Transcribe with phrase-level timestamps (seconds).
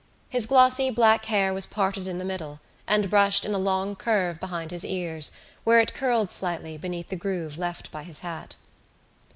[0.29, 4.39] His glossy black hair was parted in the middle and brushed in a long curve
[4.39, 5.31] behind his ears
[5.63, 8.55] where it curled slightly beneath the groove left by his hat.